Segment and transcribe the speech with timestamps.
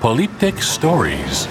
[0.00, 1.48] Polyptych Stories.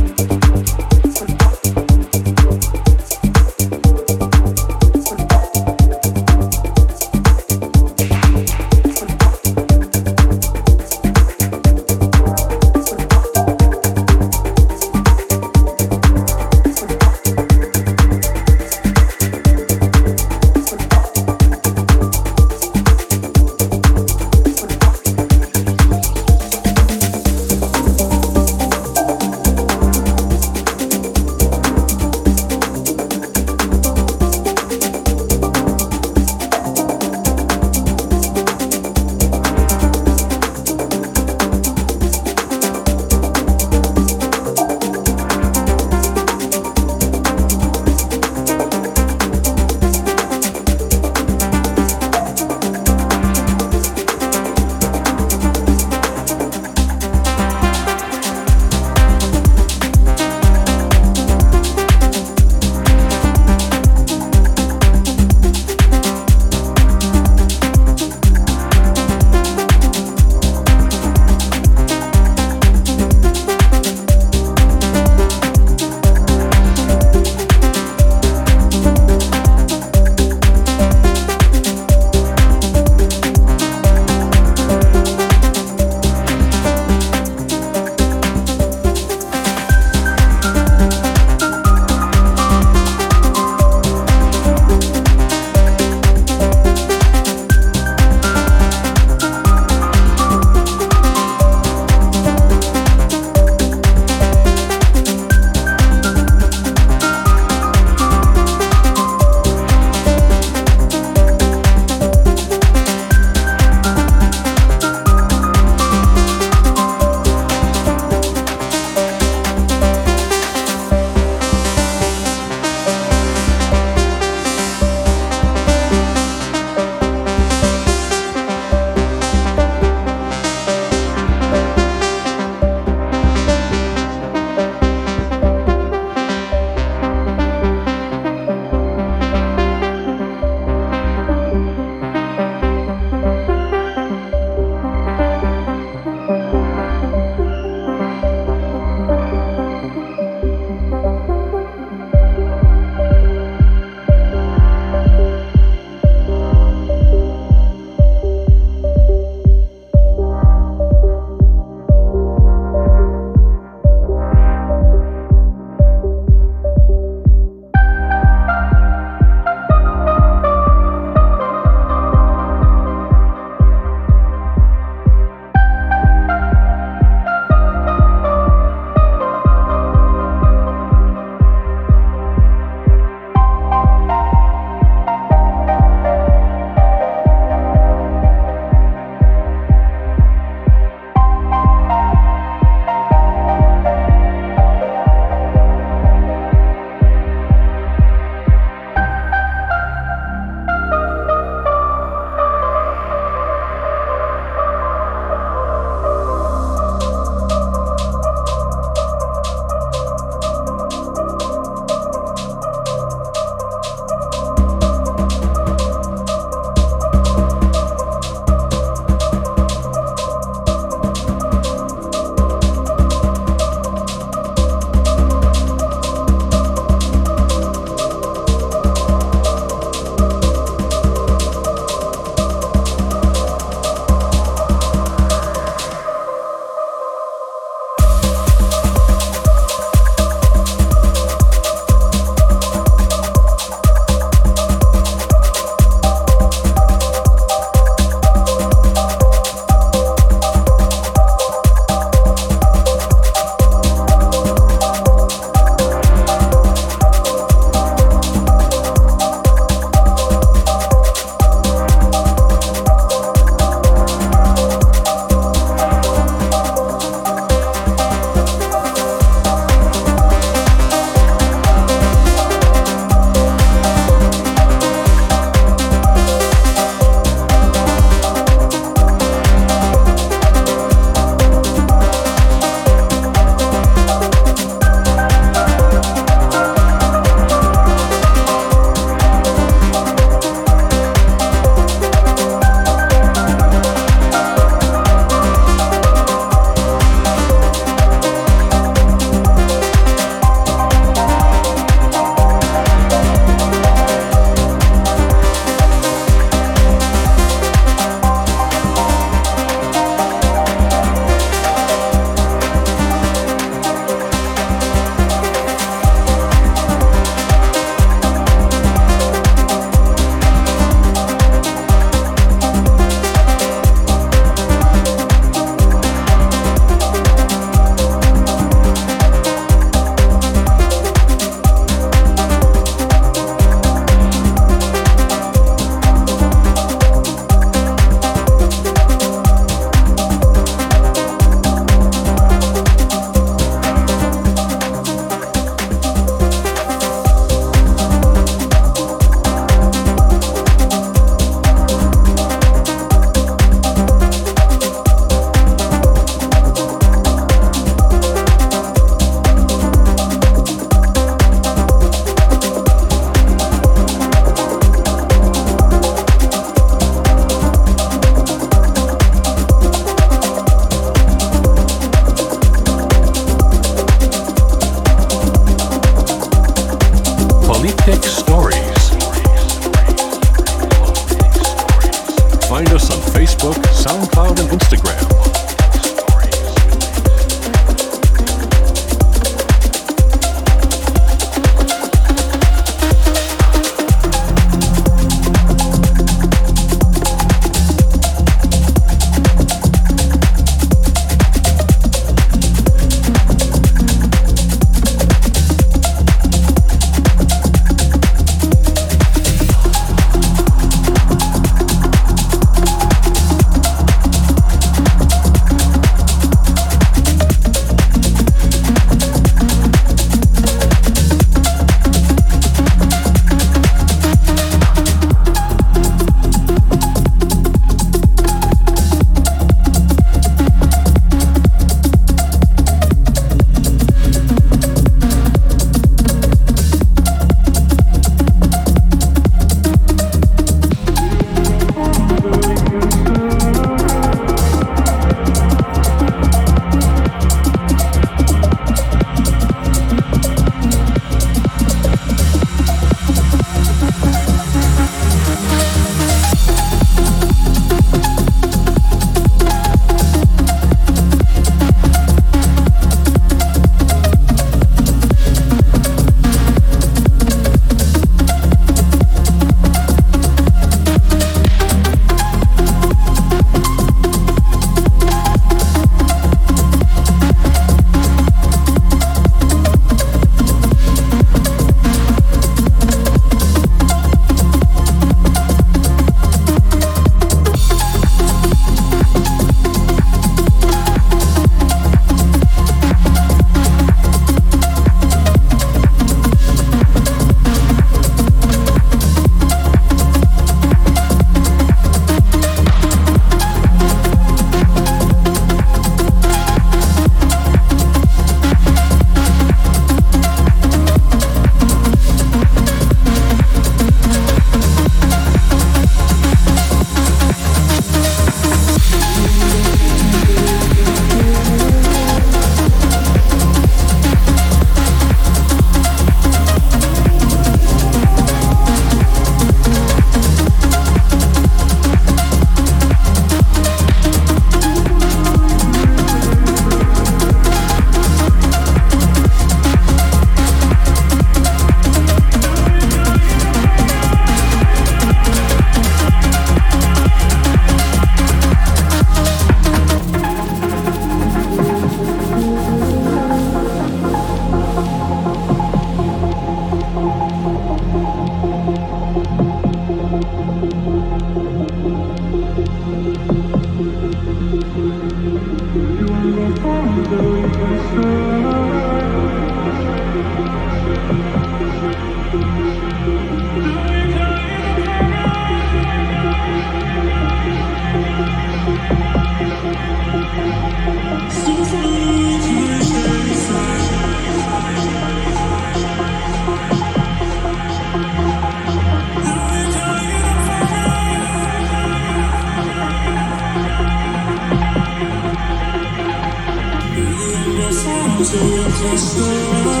[598.44, 600.00] to your destiny.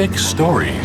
[0.00, 0.79] Polyptych Stories.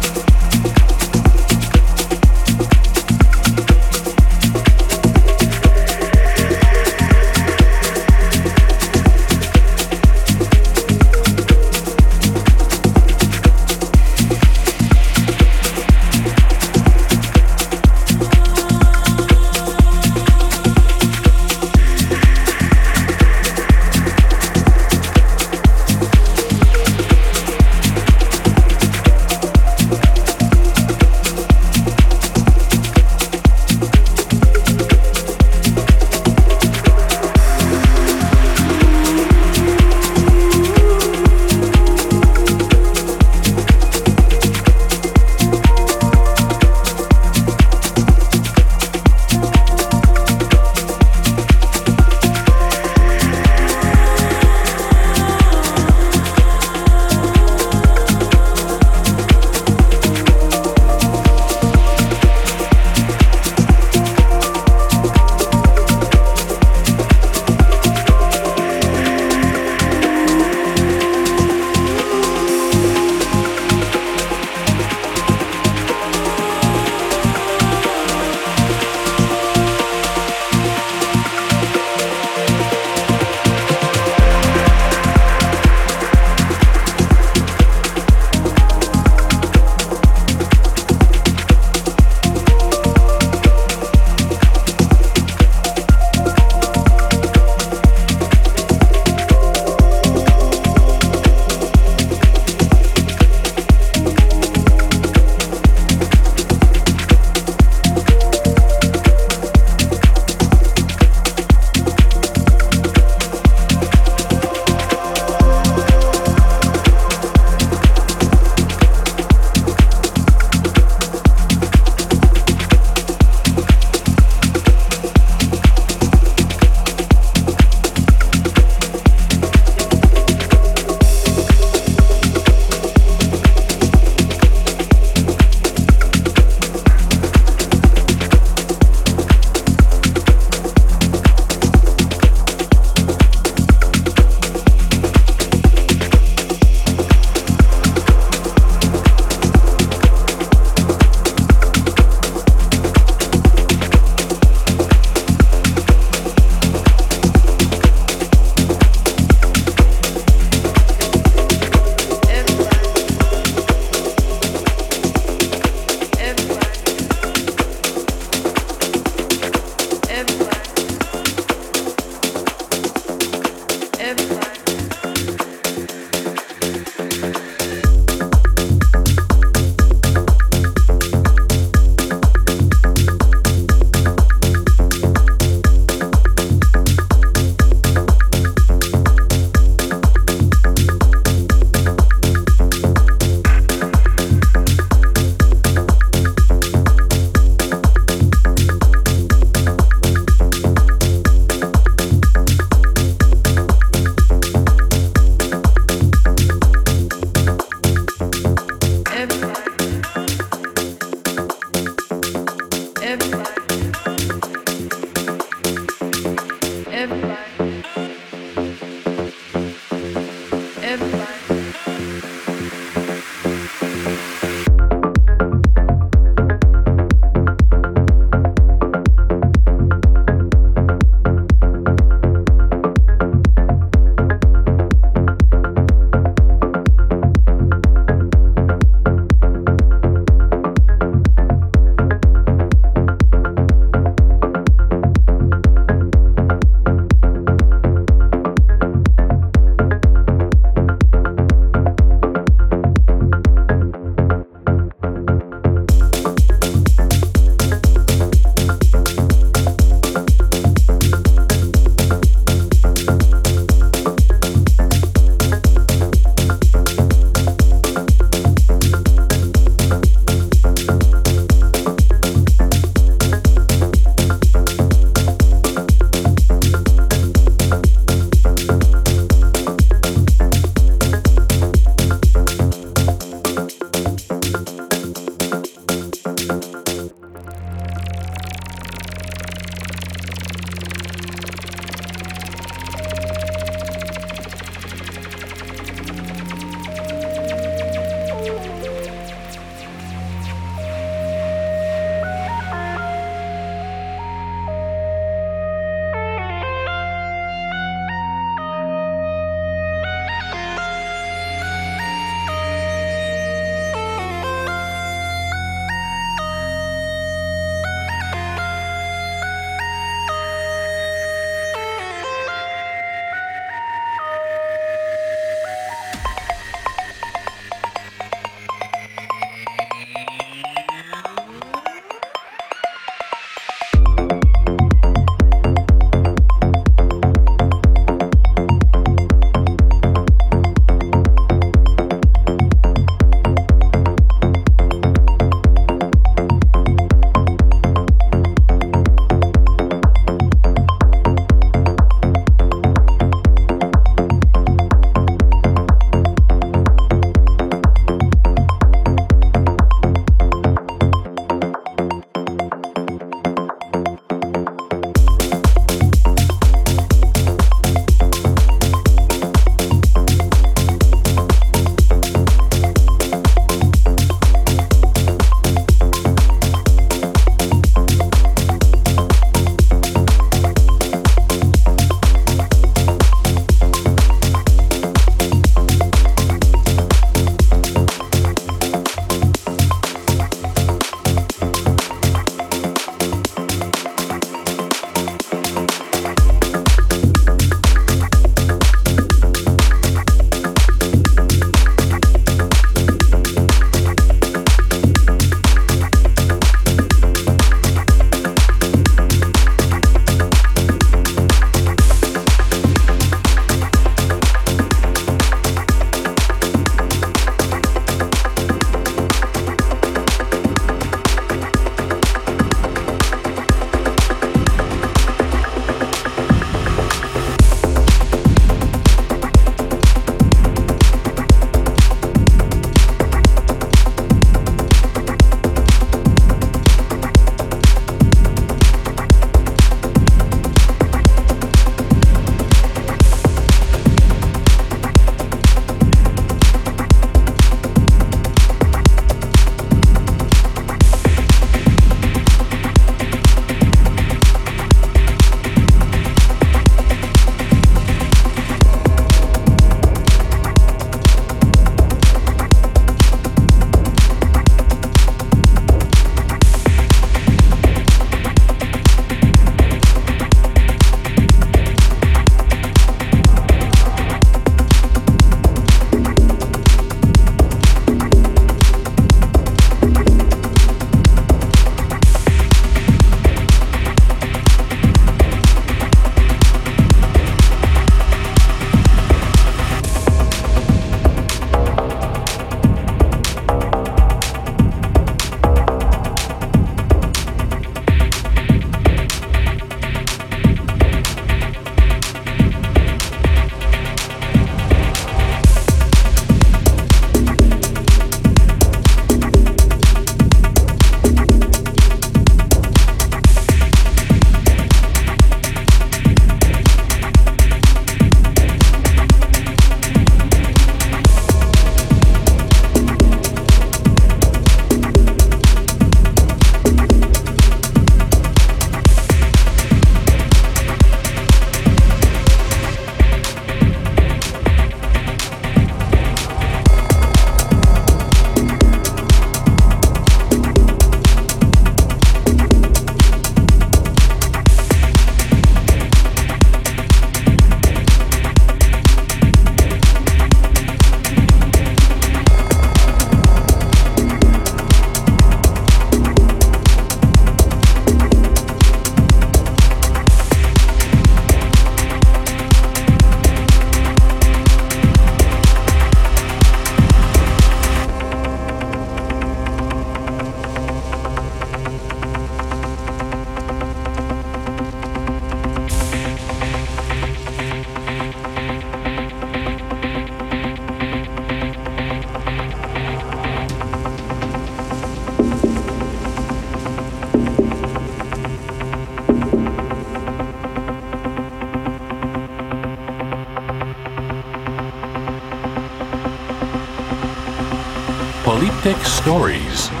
[598.90, 600.00] Apocalyptic Stories.